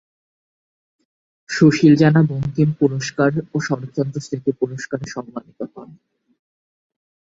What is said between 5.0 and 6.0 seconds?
সম্মানিত হন।